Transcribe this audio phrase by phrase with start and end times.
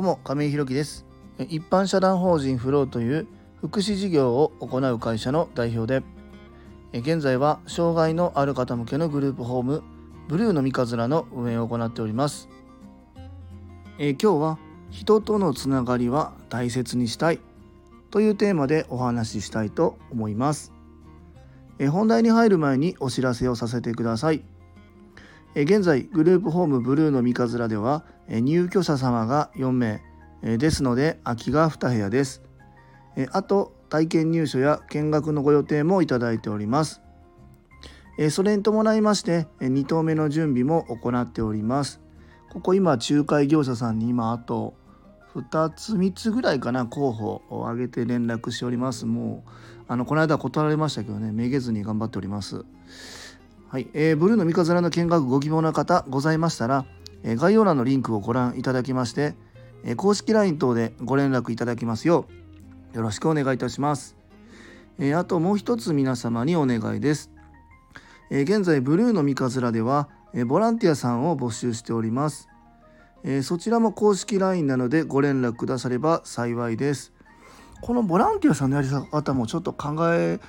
[0.00, 1.04] どうも亀井弘樹です。
[1.50, 3.26] 一般社団法人フローという
[3.60, 6.02] 福祉事業を行う会社の代表で
[6.98, 9.82] 現在は障害のある方向けのグループホーム
[10.26, 12.48] ブルーの三日面の運営を行っております。
[13.98, 14.58] え今日は
[14.88, 17.40] 人とのつながりは大切にしたい
[18.10, 20.72] というテーマでお話ししたいと思います。
[21.78, 24.42] え本題に入る前にお知らせをさせてください。
[25.54, 30.00] 現在グループホームブルーの三日面では入居者様が4名
[30.42, 32.42] ですので空きが2部屋です。
[33.32, 37.02] あと体験入所や見学のご予定もいただいております。
[38.30, 42.00] それに伴いまして2棟目の準備も行っております。
[42.50, 44.74] ここ今仲介業者さんに今あと
[45.34, 49.04] 2つ3つぐらいかな候補を挙げて連絡しております。
[49.04, 49.50] もう
[49.88, 52.64] あのこの間断られましたけどねめげずに頑張っております。
[53.70, 56.86] はい、えー、ブルーの三日面の見学ご希望の方ございましたら、
[57.22, 59.36] えー、概要欄のリンクをご覧いただきまして、
[59.84, 62.26] えー、公式 LINE 等でご連絡いただきますよ
[62.92, 64.16] うよろしくお願いいたします。
[64.98, 67.30] えー、あともう一つ皆様にお願いです。
[68.30, 72.48] えー、現在ブルーの三日面では、えー、ボランティアさんを募集しております。
[73.22, 77.12] えー、そちらも公式 LINE なのでご連絡くだされば幸いです。
[77.82, 80.40] このボランティアさんのやり方もちょっと考え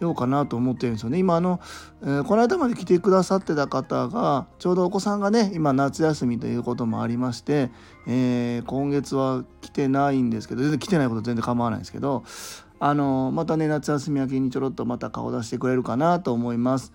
[0.00, 1.18] ようかなと思ってるんですよね。
[1.18, 1.60] 今あの、
[2.02, 7.70] えー、この間まで来てくださってた方がちょうどお子さんがね今夏休みということもありまして、
[8.06, 12.24] えー、今月は来てないんですけど全然来てないこと全然構わないんですけど
[12.80, 16.92] あのまたね夏休み明けにちょろっとまた顔出してくれるかなと思います。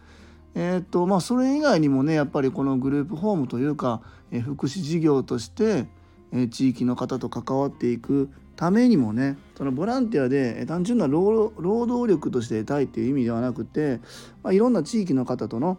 [0.56, 5.88] えーとまあ、それ以外にもねやっぱりこのグループホームというか、えー、福祉事業として、
[6.32, 8.30] えー、地域の方と関わっていく
[8.64, 14.00] ためにもねそのボランティアで単純な労働力として得たいっていう意味ではなくて、
[14.42, 15.78] まあ、いろんな地域の方との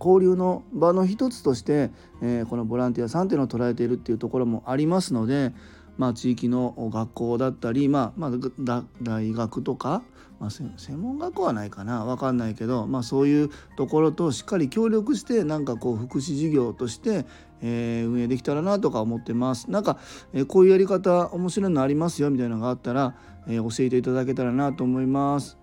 [0.00, 1.90] 交流の場の一つとして、
[2.22, 5.52] えー、このボランティアさんっていうのを捉えているっていうところもありますので、
[5.98, 10.02] まあ、地域の学校だったり、まあまあ、大学とか、
[10.38, 17.24] まあ、専門学校はないかな分かんないけど、まあ、そういうところとしっかり協力してなんかこう福祉事業として、
[17.62, 19.70] えー、運営できたらなとか思ってます。
[19.70, 19.98] なんか、
[20.34, 23.16] えー、こういうやり方面白いのありますよみたいなのがあったら、
[23.48, 25.58] えー、教えていただけたらなと思います。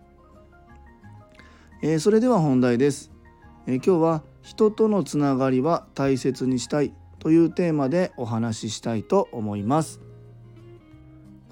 [1.85, 3.11] えそれでは本題です、
[3.67, 10.12] え今日は人とのつながりは大切にしたいというテーマでお話ししたいと思います。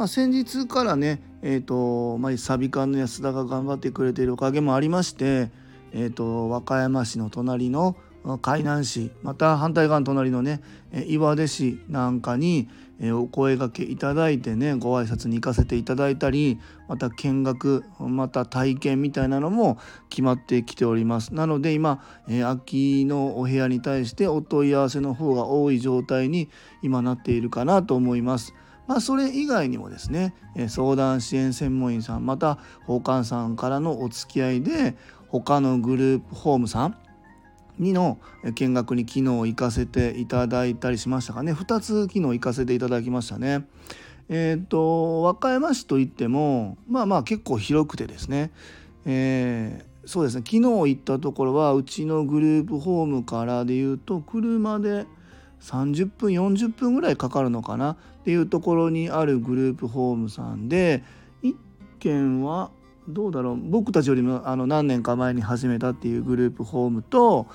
[0.02, 5.52] まあ、先日からね、えーとまあ、サビ館の安田が頑張ってくれているおかげもありまして、
[5.94, 7.96] えーと、和歌山市の隣の
[8.42, 10.64] 海南市また反対側の隣のね
[11.06, 12.68] 岩出市なんかに
[13.14, 19.78] お声がけいただいてねご挨拶に行かせていただいたりまた見学また体験みたいなのも
[20.10, 26.50] 決まってきておりますなので今空きのお部屋に対してお問い合わせの方が多い状態に
[26.82, 28.56] 今なっているかなと思います。
[28.88, 30.34] まあ、それ以外にもですね
[30.68, 34.96] 相談支援専門員さんまた保管さんからのお付き合いで
[35.30, 36.98] 他のグループホームさん
[37.80, 38.20] にの
[38.56, 43.66] 見学に昨日行かせていただいたりしましたかね2つ昨日行かせていただきましたね。
[44.30, 48.52] えっ、ー、と和歌山市といってもまあまあ結構広くてですね、
[49.06, 55.06] えー、そうですね昨日行ったところはうちのグループホームからでいうと車で
[55.62, 57.96] 30分40分ぐらいかかるのかなっ
[58.26, 61.04] ていうところにあるグループホームさんで
[61.44, 61.56] 1
[62.00, 62.72] 軒は
[63.08, 63.58] どうだろう？
[63.58, 67.48] 僕たちよりもあの何年か前に始めたっていうグループホームと、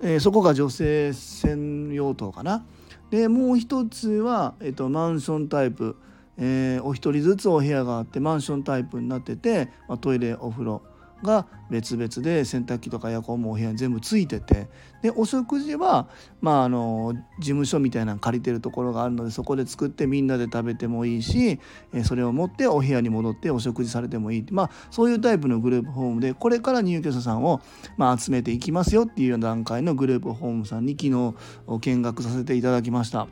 [0.00, 2.64] えー、そこが女性専用棟かな。
[3.10, 5.96] でもう一つは、えーと、マンションタイプ、
[6.38, 10.82] えー、お一人ずつお部屋があってマンションタイプになってて、まあ、トイレお風呂。
[11.22, 14.68] が別々で洗濯機とかエアコンもお部屋に全部ついてて
[15.02, 16.08] でお食事は、
[16.40, 21.60] まあ、あの事務所みたいなの借りてるところがあるのでそこで作ってみんなで食べてもいいし
[22.04, 27.60] それを持ってお部屋に戻ってお食事されてもいいまあ、そういうタイプのグループホームでこれから入居者さんを、
[27.96, 31.34] まあ、集めていきますよっていう段階のグループホームさんに昨日
[31.80, 33.28] 見学させていただきました。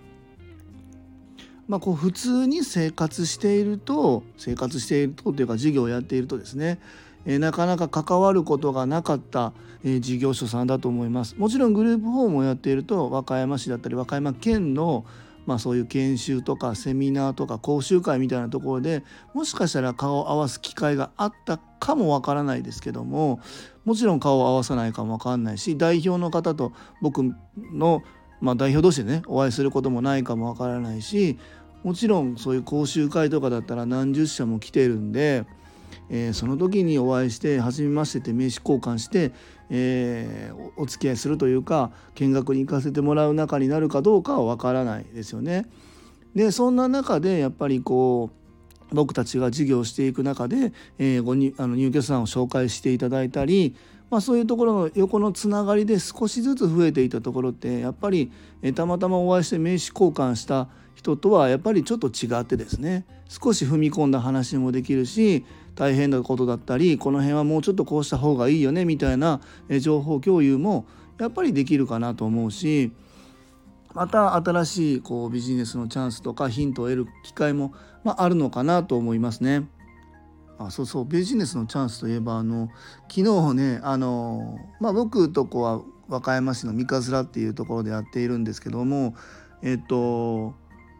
[1.71, 6.81] まあ、こう普通に生活していると生活しているとというか事業をやっているとですね
[7.27, 9.53] えなかなか関わることがなかった、
[9.85, 11.37] え事業所さんだと思います。
[11.37, 15.05] もちろんグループホームをやっていると和歌山市だったり和歌山県の
[15.47, 19.03] まあ、そういう研修とかセミナーとか講習会みたいなところで
[19.35, 23.41] もしかしたら顔を合わす機会があったかもわからないですけども
[23.85, 27.25] もちろん顔を合わさないかもわかんないし代表の方と僕
[27.73, 28.03] の、
[28.41, 31.39] まあ、代表同士でねお会いすることもないかもわからないし
[31.83, 35.47] もちろんそういう講習会とかだったら何十社も来てるんで
[36.09, 39.33] えー、その時にお会いして初めましてって名刺交換して、
[39.71, 45.67] えー、お付き合いするというか見学に行かせてもらう仲になるかどうかは分からないですよね。
[46.35, 53.77] でそんな中でやっぱりこう僕たちが事業していく中で、えー、ごにあの入居者さんを紹介していただいたり、
[54.11, 58.33] まあ、そういうところの横のつながりで少しずつ増えていたところってやっぱり、
[58.75, 60.69] たまたまお会いして名刺交換した
[61.01, 69.41] 人とはやっぱりちょっと違ってですね少し踏み込んだ話もできるし大変なことだったりこの辺はもうちょっとこうした方がいいよねみたいな
[69.81, 70.85] 情報共有も
[71.19, 72.93] やっぱりできるかなと思うし
[73.95, 77.73] また新しいこうビジネスのチャンスとかヒントを得る機会も、
[78.05, 79.67] まあ、あるのかなと思いますね。
[80.62, 82.69] あそうそうビジネスのチャンスといえばあの
[83.09, 89.15] 昨日ねあの、まあ、僕とこは和歌山市の三日面っていうところでやっているんですけども
[89.62, 90.53] えっと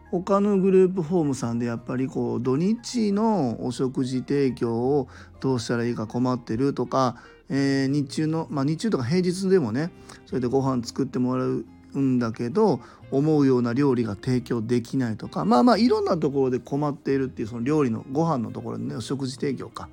[0.09, 5.07] 他のグループホームさんでやっぱりこう土日のお食事提供を
[5.39, 7.17] どうしたらいいか困ってるとか、
[7.47, 9.91] えー、日中の、まあ、日中とか平日でもね
[10.25, 12.79] それでご飯作ってもらううんだけど
[13.11, 19.89] 思うような料理が提供できないとかまあまあいろんなところで困っているっていうその料理のご飯のところでねお食事提供か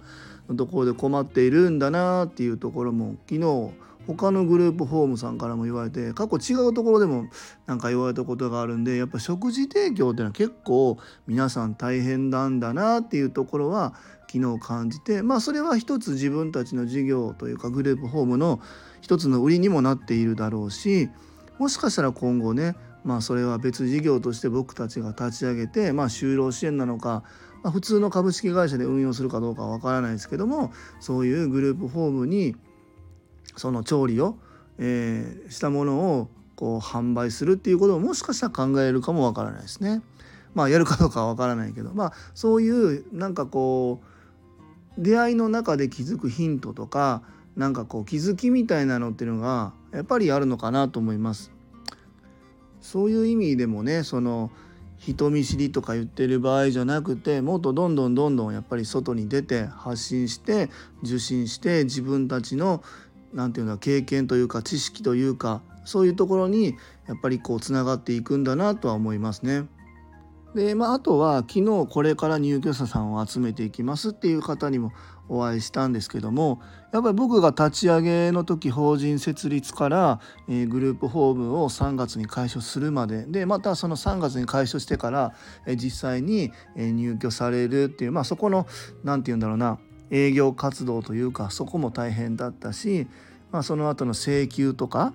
[0.49, 3.73] のところで困っているんだなっていうところも昨日
[4.07, 7.29] 他のグループホームさんからも言われて過去違うところでも
[7.67, 10.97] なんか言われたことがあるんでやっぱ食事提供っていうのは結構
[11.27, 13.95] 皆さん大変なんだなっていうところは
[14.33, 18.61] 昨日感じてまあそれは一つ自分たちの事業というかグループホームの
[19.03, 21.11] 一つの売りにもなっているだろうし
[21.59, 27.23] もしかしたら今後ねまあそれは別事業として僕たちが立ち上げてまあ就労支援なのか
[27.63, 32.55] まあ、普通の株式会社で運用するかどうかは分からないですけどもそういうグループホームに
[33.57, 34.37] その調理を、
[34.79, 40.03] えー、したものをこう販売するっていうことをもしかしたら考えるかもわからないですね。
[40.55, 44.01] まあやるかどうかはわからないけどまあそういうなんかこ
[44.97, 47.23] う出会いの中で気づくヒントとか
[47.59, 51.51] なんかこう気づきみたいなのっていうのがやっぱりあるのかなと思います。
[52.81, 54.51] そういう意味でもねその
[54.97, 60.71] 人見知りとか言ってる場合じゃなくてもっとどんどんどんどんやっぱり外に出て発信して
[61.03, 62.83] 受信して自分たちの
[63.35, 66.77] 何て言うんだ経験というか知識というかそういうところに
[67.09, 69.67] やっぱりこうつながっていくんだなとは思いますね。
[70.55, 74.93] でまあ、あとは昨日これから入居者さんを集めていきますっていう方にも
[75.29, 76.61] お会いしたんですけども
[76.91, 85.35] やっぱり僕が立ち上げの時法人設立から、えー、グループホームを3月に開所するまででまたその3月に開所してから、
[85.67, 88.67] えー、実際に入居されるっていう、まあ、そこの
[89.05, 89.79] 何て言うんだろうな
[90.11, 93.07] 営業活動というかそこも大変だったし、
[93.53, 95.13] まあ、その後の請求とか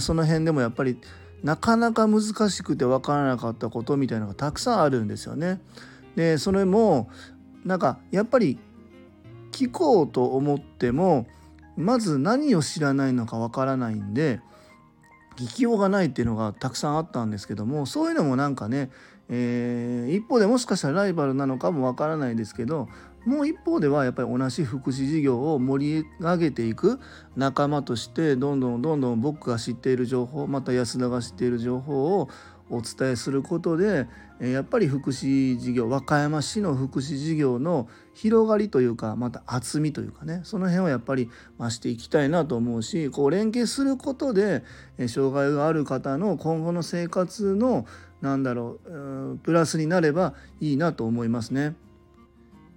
[0.00, 0.98] その辺でもやっぱり
[1.42, 5.60] なかなか難しくて分からなかったことみたいのがたくさんあるんですよね。
[6.16, 7.10] でそれも
[7.64, 8.58] なんかやっぱり
[9.50, 11.26] 聞こうと思っても
[11.76, 14.40] まず何を知らないのか分からないんで
[15.36, 18.90] 聞きようがないっていうのがたくさんあったんですけどもそういうのもなんかね、
[19.28, 22.88] えー、一方でもしかしたらライバルなのかも分からないですけど
[23.24, 26.98] もう一方ではやっぱり同じ福祉事業を盛り上げていく
[27.36, 32.28] 仲間としてどんどんどんどん僕が知っている情報また安田が知っている情報を
[32.68, 34.06] お伝えすることで
[34.40, 41.30] やっぱり福祉事業和歌山市の福祉事業の広がりというかまた厚みというかねその辺をやっぱり
[41.60, 44.64] 増していきたいなと思うしこう連携することで
[45.06, 47.86] 障害がある方の今後の生活の
[48.22, 51.74] なんだろうプラスになればいいなと思いますね。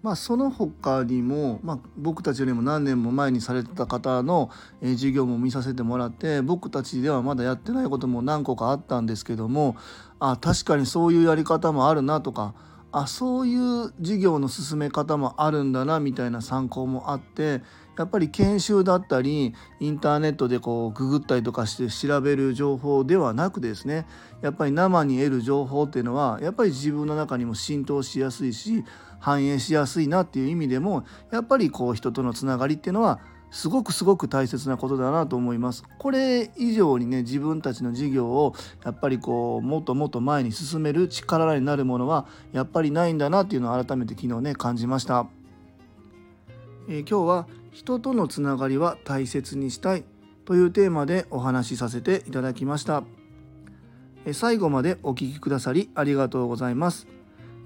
[0.05, 9.75] まあ、その他にも、まあ、僕たちよりも何年も前にされてた方の、え、授業も見させてもらって僕たちではまだやってないことも何個かあったんですけども
[10.19, 12.53] あ確かにそういうやり方もあるなとか
[12.91, 17.63] あそういう授業の進め方もあるんだなみたいな参考もあって
[17.97, 24.05] やっぱり研修だったりインターネットでこうググったりとかして調べる情報ではなくですね
[24.41, 28.83] やっぱり生に得る情報っていうのはやっぱり自分の中にも浸透しやすいし
[29.19, 33.19] 反映しやすいなっていう意味でもやっぱりこう人とのつながりっていうのは
[33.51, 35.85] すごくすごく大切なことだなと思います。
[35.97, 45.27] これ以上にね自分たちの事業をやっぱりこうもっともっと前に進める力になるものはやっぱりないんだなっていうのを改めて昨日ね感じました。
[46.87, 50.03] えー、今日は人とのつながりは大切にしたい
[50.45, 53.03] というテーマでお話しさせていただきました。
[54.25, 57.07] え最後までお聴きくださりありがとうございます。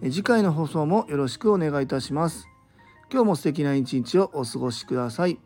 [0.02, 2.48] え次回の放送もよろしくお願いいたします。
[3.12, 5.40] 今日も素敵な一日をお過ごしください。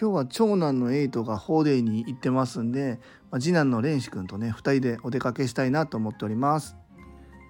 [0.00, 2.98] 今日は長男のエイトが法デーに行ってますんで、
[3.30, 6.76] まあ、次男の蓮司君とね2人でお出かけしたいなと思っております。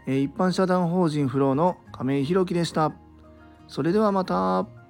[0.06, 2.92] え、一般社団法人フローの亀井宏樹でした。
[3.68, 4.81] それではまた。